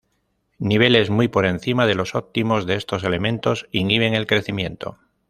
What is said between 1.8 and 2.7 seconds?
de los óptimos